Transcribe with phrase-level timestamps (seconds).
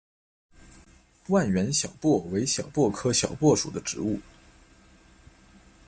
[1.27, 4.19] 万源小檗为小檗科小檗属的植物。